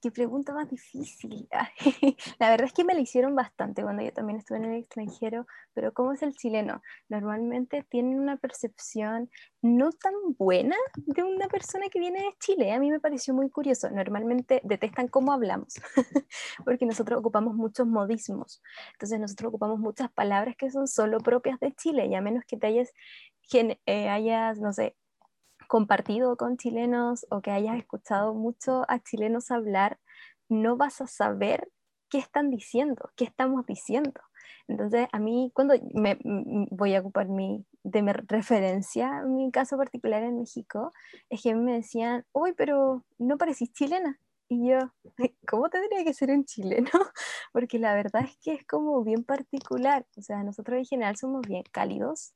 [0.03, 1.49] Qué pregunta más difícil.
[2.41, 5.47] la verdad es que me la hicieron bastante cuando yo también estuve en el extranjero,
[5.73, 6.83] pero ¿cómo es el chileno?
[7.09, 9.31] Normalmente tienen una percepción
[9.62, 12.73] no tan buena de una persona que viene de Chile.
[12.73, 13.88] A mí me pareció muy curioso.
[13.91, 15.75] Normalmente detestan cómo hablamos,
[16.65, 18.61] porque nosotros ocupamos muchos modismos.
[18.95, 22.57] Entonces nosotros ocupamos muchas palabras que son solo propias de Chile, y a menos que
[22.57, 22.93] te hayas,
[23.87, 24.97] eh, hayas no sé,
[25.72, 29.98] compartido con chilenos o que hayas escuchado mucho a chilenos hablar,
[30.50, 31.70] no vas a saber
[32.11, 34.20] qué están diciendo, qué estamos diciendo.
[34.68, 36.18] Entonces, a mí, cuando me,
[36.70, 40.92] voy a ocupar mi, de mi referencia, en mi caso particular en México,
[41.30, 44.20] es que me decían, uy, pero no parecís chilena.
[44.50, 44.78] Y yo,
[45.48, 46.90] ¿cómo tendría que ser un chileno?
[47.54, 50.04] Porque la verdad es que es como bien particular.
[50.18, 52.35] O sea, nosotros en general somos bien cálidos,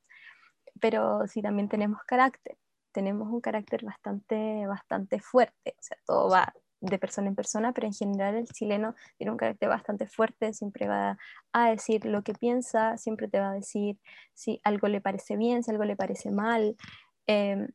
[0.81, 2.57] pero sí también tenemos carácter
[2.97, 7.85] tenemos un carácter bastante, bastante fuerte, o sea, todo va de persona en persona, pero
[7.85, 11.15] en general el chileno tiene un carácter bastante fuerte, siempre va
[11.53, 13.99] a decir lo que piensa, siempre te va a decir
[14.33, 16.75] si algo le parece bien, si algo le parece mal.
[17.27, 17.67] Em,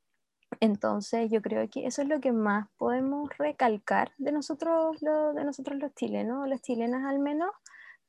[0.58, 5.44] entonces yo creo que eso es lo que más podemos recalcar de nosotros, lo, de
[5.44, 7.52] nosotros los chilenos, las chilenas al menos,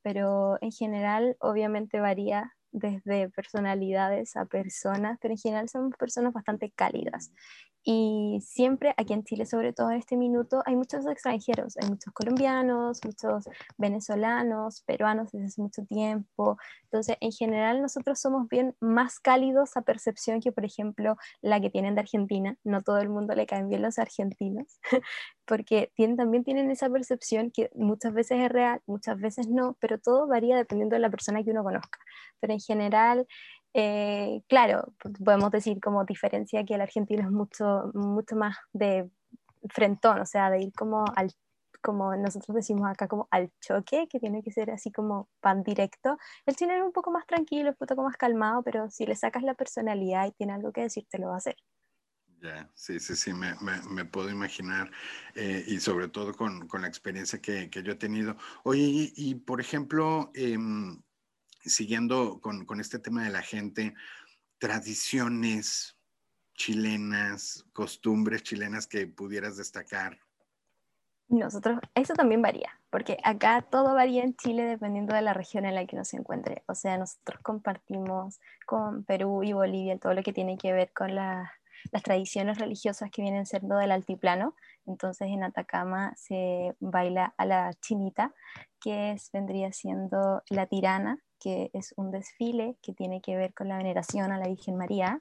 [0.02, 6.72] pero en general obviamente varía desde personalidades a personas, pero en general somos personas bastante
[6.72, 7.32] cálidas.
[7.86, 12.14] Y siempre aquí en Chile, sobre todo en este minuto, hay muchos extranjeros, hay muchos
[12.14, 13.44] colombianos, muchos
[13.78, 16.58] venezolanos, peruanos desde hace mucho tiempo.
[16.86, 21.70] Entonces, en general, nosotros somos bien más cálidos a percepción que, por ejemplo, la que
[21.70, 22.58] tienen de Argentina.
[22.64, 24.80] No todo el mundo le caen bien los argentinos,
[25.46, 30.00] porque tienen, también tienen esa percepción que muchas veces es real, muchas veces no, pero
[30.00, 32.00] todo varía dependiendo de la persona que uno conozca.
[32.40, 33.28] Pero en general,
[33.74, 39.10] eh, claro, podemos decir como diferencia que el argentino es mucho, mucho más de
[39.70, 41.32] frentón, o sea, de ir como al
[41.84, 46.18] como nosotros decimos acá, como al choque, que tiene que ser así como pan directo.
[46.46, 49.44] El chileno es un poco más tranquilo, un poco más calmado, pero si le sacas
[49.44, 51.58] la personalidad y tiene algo que decir, te lo va a hacer.
[52.42, 53.56] Ya, sí, sí, sí, me,
[53.90, 54.92] me, puedo imaginar
[55.36, 58.36] eh, y sobre todo con, con la experiencia que, que, yo he tenido.
[58.64, 60.58] Oye, y, y por ejemplo, eh,
[61.66, 63.94] siguiendo con, este tema de la gente,
[64.58, 65.98] tradiciones
[66.56, 70.20] chilenas, costumbres chilenas que pudieras destacar?
[71.30, 75.74] Nosotros, eso también varía, porque acá todo varía en Chile dependiendo de la región en
[75.74, 76.64] la que uno se encuentre.
[76.68, 81.16] O sea, nosotros compartimos con Perú y Bolivia todo lo que tiene que ver con
[81.16, 81.50] las
[82.04, 84.56] tradiciones religiosas que vienen siendo del altiplano.
[84.86, 88.34] Entonces en Atacama se baila a la chinita,
[88.80, 93.68] que es, vendría siendo la tirana, que es un desfile que tiene que ver con
[93.68, 95.20] la veneración a la Virgen María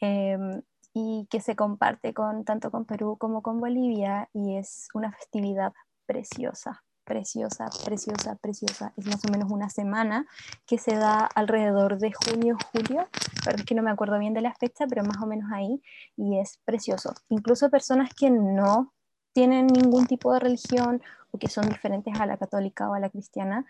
[0.00, 5.12] em, y que se comparte con, tanto con Perú como con Bolivia y es una
[5.12, 5.72] festividad
[6.04, 8.92] preciosa, preciosa, preciosa, preciosa.
[8.96, 10.26] Es más o menos una semana
[10.66, 13.08] que se da alrededor de junio, julio,
[13.44, 15.80] pero es que no me acuerdo bien de la fecha, pero más o menos ahí,
[16.16, 17.14] y es precioso.
[17.28, 18.92] Incluso personas que no
[19.32, 23.10] tienen ningún tipo de religión o que son diferentes a la católica o a la
[23.10, 23.66] cristiana,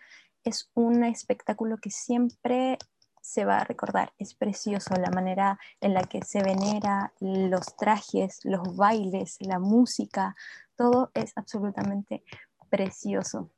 [0.46, 2.78] es un espectáculo que siempre
[3.20, 4.12] se va a recordar.
[4.18, 10.36] Es precioso la manera en la que se venera, los trajes, los bailes, la música,
[10.76, 12.22] todo es absolutamente
[12.70, 13.50] precioso.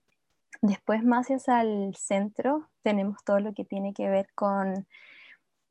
[0.63, 4.87] Después, más hacia el centro, tenemos todo lo que tiene que ver con,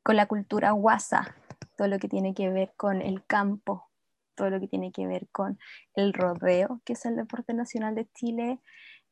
[0.04, 1.34] con la cultura guasa,
[1.76, 3.88] todo lo que tiene que ver con el campo,
[4.36, 5.58] todo lo que tiene que ver con
[5.94, 8.60] el rodeo, que es el deporte nacional de Chile,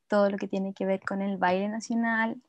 [0.08, 2.40] todo lo que tiene que ver con el baile nacional,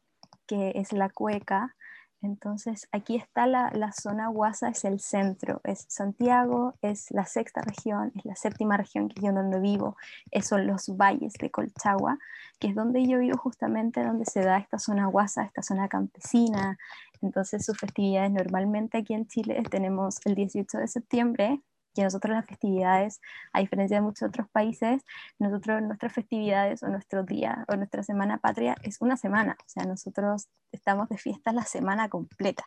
[0.48, 1.76] que es la cueca,
[2.24, 8.12] Entonces, aquí está la, zona Guasa, es el centro, es Santiago, es la sexta región,
[8.16, 9.96] es la séptima región, que es donde vivo,
[10.42, 12.18] son los valles de Colchagua,
[12.60, 16.80] que es donde yo vivo justamente, donde se da esta zona Guasa, esta zona campesina.
[17.22, 21.62] Entonces, sus festividades normalmente aquí en Chile tenemos el 18 de septiembre,
[21.98, 23.20] que nosotros las festividades,
[23.54, 25.04] a diferencia de muchos otros países,
[25.40, 29.84] nosotros nuestras festividades o nuestro día o nuestra semana patria es una semana, o sea,
[29.86, 32.66] nosotros estamos de fiesta la semana completa.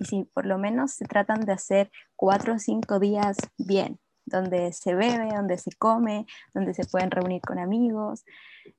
[0.00, 4.72] Y si por lo menos se tratan de hacer cuatro o cinco días bien, donde
[4.72, 8.24] se bebe, donde se come, donde se pueden reunir con amigos.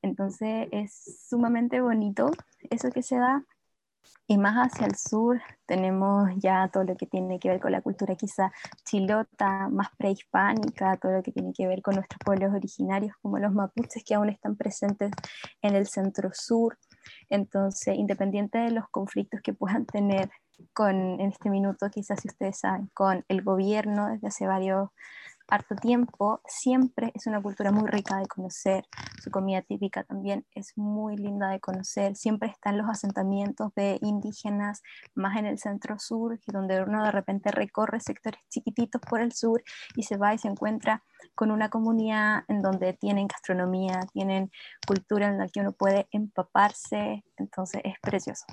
[0.01, 2.31] Entonces es sumamente bonito
[2.69, 3.43] eso que se da
[4.27, 7.81] y más hacia el sur tenemos ya todo lo que tiene que ver con la
[7.81, 8.51] cultura quizá
[8.85, 13.53] chilota, más prehispánica, todo lo que tiene que ver con nuestros pueblos originarios como los
[13.53, 15.11] mapuches que aún están presentes
[15.61, 16.77] en el centro sur.
[17.29, 20.29] Entonces, independiente de los conflictos que puedan tener
[20.73, 24.89] con, en este minuto, quizás si ustedes saben, con el gobierno desde hace varios
[25.47, 28.85] harto tiempo, siempre es una cultura muy rica de conocer,
[29.21, 34.81] su comida típica también es muy linda de conocer, siempre están los asentamientos de indígenas
[35.15, 39.63] más en el centro sur, donde uno de repente recorre sectores chiquititos por el sur
[39.95, 41.03] y se va y se encuentra
[41.35, 44.51] con una comunidad en donde tienen gastronomía, tienen
[44.85, 48.45] cultura en la que uno puede empaparse, entonces es precioso.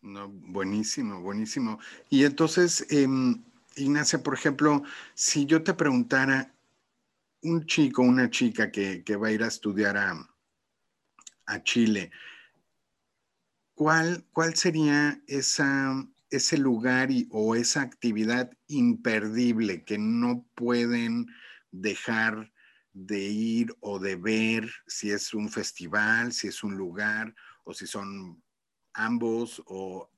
[0.00, 1.78] No, buenísimo, buenísimo.
[2.08, 3.44] Y entonces, em,
[3.78, 4.82] Ignacia, por ejemplo,
[5.14, 6.54] si yo te preguntara,
[7.42, 12.10] un chico, una chica que, va a ir a estudiar a, Chile,
[13.74, 21.26] ¿cuál, cuál sería esa, ese lugar o esa actividad imperdible que no pueden
[21.70, 22.52] dejar
[22.92, 27.86] de ir o de ver, si es un festival, si es un lugar, o si
[27.86, 28.42] son
[28.92, 30.10] ambos, o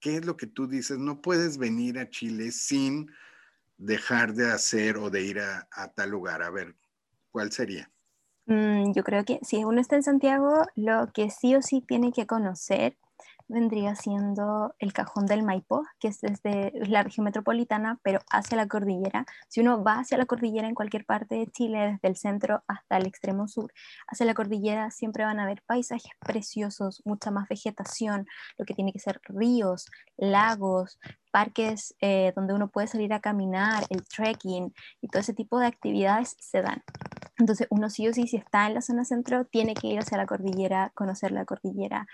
[0.00, 0.98] ¿qué es lo que tú dices?
[0.98, 3.10] No puedes venir a Chile sin
[3.76, 6.42] dejar de hacer o de ir a, tal lugar.
[6.42, 6.74] A ver,
[7.30, 7.90] ¿cuál sería?
[8.46, 12.12] Mm, yo creo que si uno está en Santiago, lo que sí o sí tiene
[12.12, 12.96] que conocer
[13.48, 18.68] vendría siendo el cajón del Maipo, que es desde la región metropolitana, pero hacia la
[18.68, 19.24] cordillera.
[19.48, 22.98] Si uno va hacia la cordillera en cualquier parte de Chile, desde el centro hasta
[22.98, 23.72] el extremo sur,
[24.06, 28.26] hacia la cordillera siempre van a haber paisajes preciosos, mucha más vegetación,
[28.58, 30.98] lo que tiene que ser ríos, lagos,
[31.30, 35.66] parques eh, donde uno puede salir a caminar, el trekking y todo ese tipo de
[35.66, 36.82] actividades se dan.
[37.38, 40.18] Entonces uno sí o sí, si está en la zona centro, tiene que ir hacia
[40.18, 42.06] la cordillera, conocer la cordillera,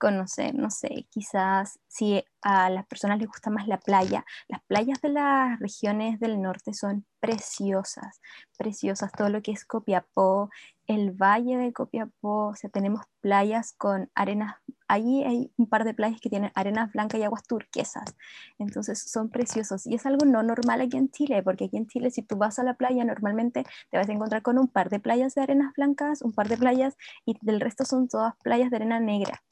[0.00, 5.00] conocer, no sé, quizás si a las personas les gusta más la playa, las playas
[5.02, 8.20] de las regiones del norte son preciosas,
[8.56, 10.48] preciosas, todo lo que es Copiapó,
[10.86, 14.56] el valle de Copiapó, o sea, tenemos playas con arenas,
[14.88, 18.16] allí hay un par de playas que tienen arenas blancas y aguas turquesas,
[18.58, 22.10] entonces son preciosos y es algo no normal aquí en Chile, porque aquí en Chile
[22.10, 24.98] si tú vas a la playa normalmente te vas a encontrar con un par de
[24.98, 28.76] playas de arenas blancas, un par de playas y del resto son todas playas de
[28.76, 29.42] arena negra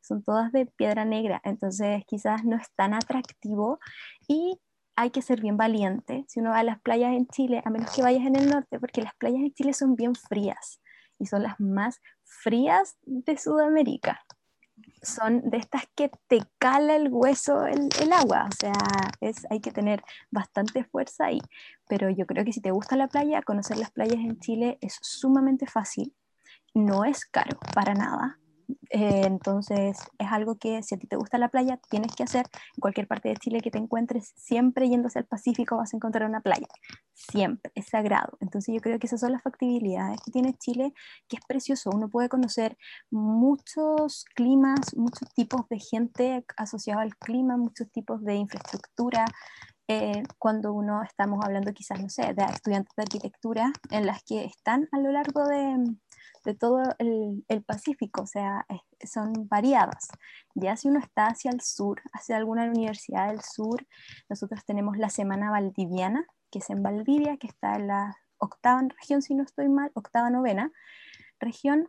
[0.00, 3.78] son todas de piedra negra, entonces quizás no es tan atractivo
[4.28, 4.58] y
[4.96, 7.90] hay que ser bien valiente si uno va a las playas en Chile, a menos
[7.90, 10.80] que vayas en el norte, porque las playas en Chile son bien frías
[11.18, 14.20] y son las más frías de Sudamérica.
[15.02, 18.72] Son de estas que te cala el hueso el, agua, o sea,
[19.20, 21.40] es, hay que tener bastante fuerza ahí.
[21.88, 24.98] Pero yo creo que si te gusta la playa, conocer las playas en Chile es
[25.00, 26.14] sumamente fácil,
[26.74, 28.38] no es caro para nada,
[28.90, 32.46] eh, entonces es algo que si a ti te gusta la playa, tienes que hacer
[32.76, 35.96] en cualquier parte de Chile que te encuentres, siempre yendo hacia el Pacífico vas a
[35.96, 36.66] encontrar una playa,
[37.12, 38.36] siempre, es sagrado.
[38.40, 40.92] Entonces yo creo que esas son las factibilidades que tiene Chile,
[41.28, 41.90] que es precioso.
[41.94, 42.76] Uno puede conocer
[43.10, 49.24] muchos climas, muchos tipos de gente asociada al clima, muchos tipos de infraestructura.
[49.88, 54.44] Eh, cuando uno estamos hablando quizás, no sé, de estudiantes de arquitectura en las que
[54.44, 55.84] están a lo largo de,
[56.44, 58.66] de todo el, Pacífico, o sea,
[59.04, 60.08] son variadas.
[60.54, 63.86] Ya si uno está hacia el sur, hacia alguna universidad del sur,
[64.28, 69.22] nosotros tenemos la Semana Valdiviana, que es en Valdivia, que está en la octava región,
[69.22, 70.72] si no estoy mal, octava novena
[71.38, 71.88] región,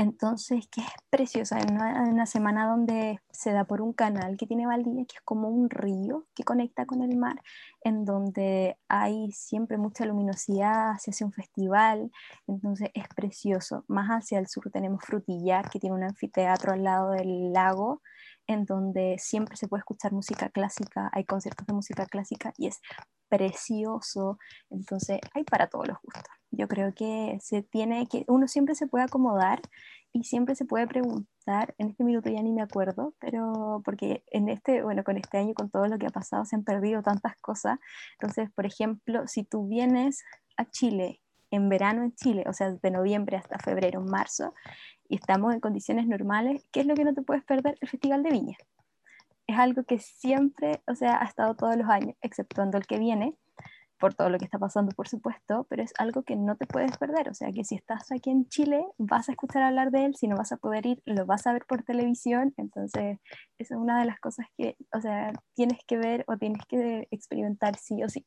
[0.00, 4.66] entonces, que es preciosa, en una, semana donde se da por un canal que tiene
[4.66, 7.42] Valdivia, que es como un río que conecta con el mar,
[7.84, 12.10] en donde hay siempre mucha luminosidad, se hace un festival,
[12.46, 13.84] entonces es precioso.
[13.88, 18.00] Más hacia el sur tenemos Frutillar, que tiene un anfiteatro al lado del lago,
[18.46, 22.80] en donde siempre se puede escuchar música clásica, hay conciertos de música clásica y es
[23.30, 26.34] precioso, entonces hay para todos los gustos.
[26.50, 29.62] Yo creo que se tiene que, uno siempre se puede acomodar
[30.12, 34.48] y siempre se puede preguntar, en este minuto ya ni me acuerdo, pero porque en
[34.48, 37.36] este, bueno, con este año, con todo lo que ha pasado, se han perdido tantas
[37.36, 37.78] cosas.
[38.20, 40.24] Entonces, por ejemplo, si tú vienes
[40.56, 41.20] a Chile
[41.52, 44.54] en verano en Chile, o sea, de noviembre hasta febrero, marzo,
[45.08, 47.76] y estamos en condiciones normales, ¿qué es lo que no te puedes perder?
[47.80, 48.56] El Festival de Viña.
[49.50, 53.34] Es algo que siempre, o sea, ha estado todos los años, exceptuando el que viene,
[53.98, 56.96] por todo lo que está pasando, por supuesto, pero es algo que no te puedes
[56.98, 57.28] perder.
[57.28, 60.28] O sea, que si estás aquí en Chile, vas a escuchar hablar de él, si
[60.28, 62.54] no vas a poder ir, lo vas a ver por televisión.
[62.58, 63.18] Entonces,
[63.58, 67.08] esa es una de las cosas que, o sea, tienes que ver o tienes que
[67.10, 68.24] experimentar sí o sí.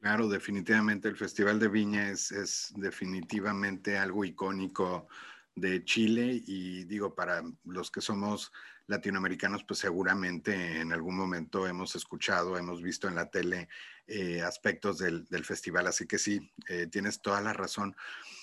[0.00, 5.06] Claro, definitivamente el Festival de Viña es, es definitivamente algo icónico
[5.54, 8.52] de Chile y digo, para los que somos
[8.86, 13.68] latinoamericanos, pues seguramente en algún momento hemos escuchado, hemos visto en la tele
[14.06, 17.96] eh, aspectos del, festival, así que sí, eh, tienes toda la razón.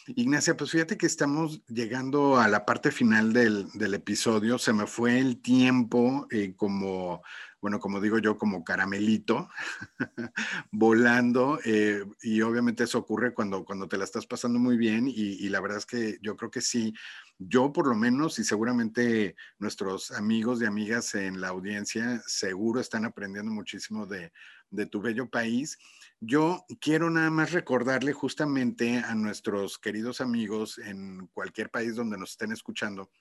[0.08, 5.20] Ignacia, pues fíjate que estamos llegando a la parte final del, episodio, se me fue
[5.20, 7.22] el tiempo eh, como
[7.64, 9.48] bueno, como digo yo, como caramelito,
[10.72, 11.60] volando.
[11.64, 15.06] Eh, y obviamente eso ocurre cuando, cuando te la estás pasando muy bien.
[15.08, 16.94] Y, la verdad es que yo creo que sí,
[17.48, 23.06] yo por lo menos, y seguramente nuestros amigos y amigas en la audiencia, seguro están
[23.06, 24.32] aprendiendo muchísimo de,
[24.90, 25.78] tu bello país.
[26.20, 32.32] Yo quiero nada más recordarle justamente a nuestros queridos amigos en cualquier país donde nos
[32.32, 33.12] estén escuchando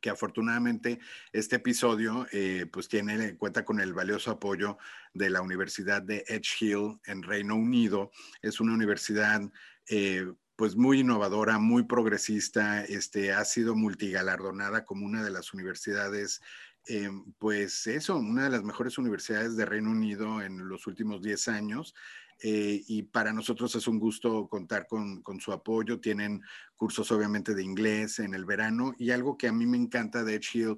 [0.00, 0.98] que afortunadamente
[1.30, 4.78] este episodio eh, pues tiene cuenta con el valioso apoyo
[5.12, 8.10] de la Universidad de Edge Hill en Reino Unido.
[8.40, 9.42] Es una universidad
[9.90, 10.24] eh,
[10.60, 16.42] pues muy innovadora, muy progresista, este, ha sido multigalardonada como una de las universidades
[16.86, 17.08] eh,
[17.38, 21.94] pues eso, una de las mejores universidades de Reino Unido en los últimos 10 años.
[22.42, 25.98] Eh, y para nosotros es un gusto contar con, su apoyo.
[25.98, 26.42] Tienen
[26.76, 30.34] cursos obviamente de inglés en el verano y algo que a mí me encanta de
[30.34, 30.76] Edge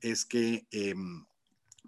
[0.00, 1.24] es que em,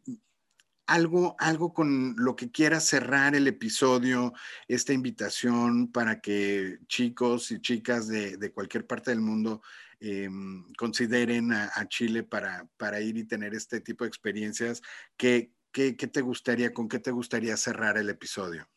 [0.87, 4.32] algo, algo con lo que quiera cerrar el episodio,
[4.68, 9.62] esta invitación para que chicos y chicas de, cualquier parte del mundo
[10.01, 14.82] em, consideren a, Chile para, para, ir y tener este tipo de experiencias.
[15.16, 18.68] ¿Qué, qué, qué te gustaría, con qué te gustaría cerrar el episodio?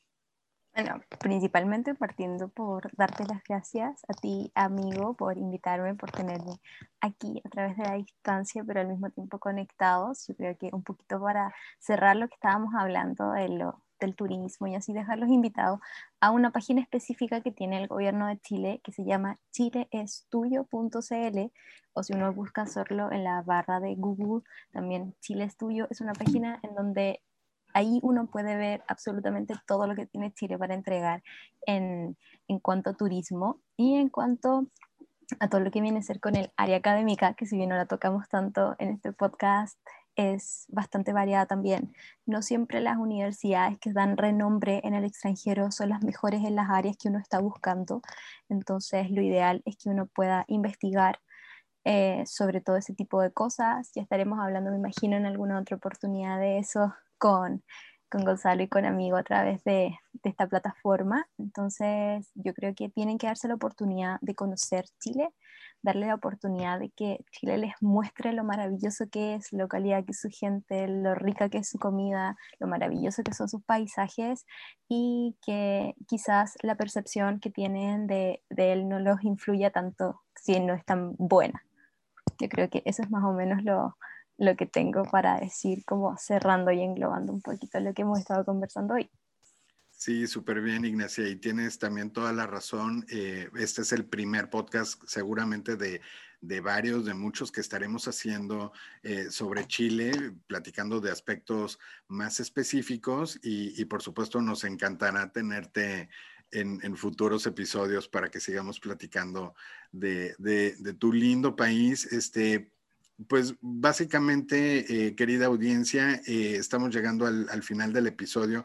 [0.78, 6.60] Bueno, principalmente partiendo por darte las gracias a ti, amigo, por invitarme, por tenerme
[7.02, 10.28] aquí a través de la distancia, pero al mismo tiempo conectados.
[10.28, 14.68] Yo creo que un poquito para cerrar lo que estábamos hablando de lo, del turismo
[14.68, 15.80] y así dejarlos invitados
[16.22, 21.52] a una página específica que tiene el gobierno de Chile que se llama chileestudio.cl
[21.94, 26.14] o si uno busca solo en la barra de Google, también Chile Estudio es una
[26.14, 27.24] página en donde
[27.78, 31.22] ahí uno puede ver absolutamente todo lo que tiene Chile para entregar
[31.68, 32.18] en,
[32.48, 34.66] en cuanto a turismo y en cuanto
[35.40, 37.76] a todo lo que viene a ser con el área académica, que si bien no
[37.76, 39.78] la tocamos tanto en este podcast,
[40.16, 41.94] es bastante variada también.
[42.26, 46.72] No siempre las universidades que dan renombre en el extranjero son las mejores en las
[46.72, 48.02] áreas que uno está buscando.
[48.50, 51.20] Entonces, lo ideal es que uno pueda investigar
[51.84, 53.92] eh, sobre todo ese tipo de cosas.
[53.94, 57.64] Ya estaremos hablando, me imagino, en alguna otra oportunidad de eso con,
[58.10, 61.26] con Gonzalo y con Amigo a través de, esta plataforma.
[61.38, 65.30] Entonces, yo creo que tienen que darse la oportunidad de conocer Chile,
[65.82, 70.12] darle la oportunidad de que Chile les muestre lo maravilloso que es, lo calidad que
[70.12, 74.46] es su gente, lo rica que es su comida, lo maravilloso que son sus paisajes
[74.90, 80.60] y que quizás la percepción que tienen de, de él no los influya tanto si
[80.60, 81.64] no es tan buena.
[82.40, 83.96] Yo creo que eso es más o menos lo,
[84.38, 88.46] lo que tengo para decir, como cerrando y englobando un poquito lo que hemos estado
[88.46, 89.10] conversando hoy.
[89.98, 93.04] Sí, súper bien, Ignacia, y tienes también toda la razón.
[93.10, 96.02] Eh, este es el primer podcast seguramente de,
[96.62, 103.84] varios, de muchos que estaremos haciendo eh, sobre Chile, platicando de aspectos más específicos y,
[103.86, 106.10] por supuesto nos encantará tenerte
[106.52, 109.56] en, futuros episodios para que sigamos platicando
[109.92, 110.36] de,
[111.00, 112.06] tu lindo país.
[112.14, 112.72] Este,
[113.28, 118.64] pues básicamente, eh, querida audiencia, estamos llegando al final del episodio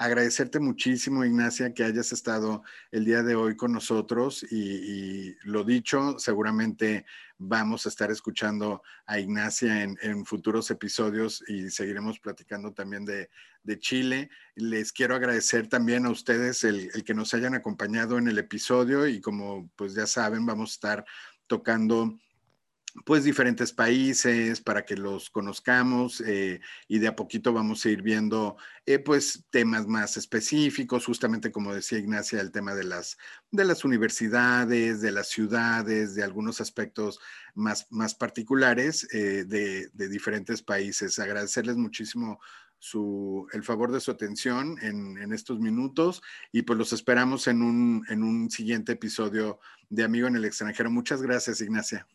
[0.00, 6.18] agradecerte muchísimo, Ignacia, que hayas estado el día de hoy con nosotros y, lo dicho,
[6.18, 7.04] seguramente
[7.36, 13.28] vamos a estar escuchando a Ignacia en, futuros episodios y seguiremos platicando también de,
[13.78, 14.30] Chile.
[14.54, 19.06] Les quiero agradecer también a ustedes el, el, que nos hayan acompañado en el episodio
[19.06, 21.04] y como pues ya saben, vamos a estar
[21.46, 22.18] tocando
[23.04, 28.02] pues diferentes países para que los conozcamos eh, y de a poquito vamos a ir
[28.02, 33.18] viendo eh, pues temas más específicos, justamente como decía Ignacia, el tema de las,
[33.50, 37.20] de las universidades, de las ciudades, de algunos aspectos
[37.54, 41.18] más, más particulares eh, de, diferentes países.
[41.18, 42.40] Agradecerles muchísimo
[42.78, 47.62] su, el favor de su atención en, en, estos minutos y pues los esperamos en
[47.62, 49.60] un, en un siguiente episodio
[49.90, 50.90] de Amigo en el extranjero.
[50.90, 52.06] Muchas gracias, Ignacia.